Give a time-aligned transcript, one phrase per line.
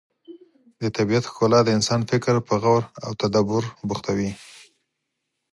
[0.81, 4.31] د طبیعت ښکلا د انسان فکر په غور او تدبر بوختوي.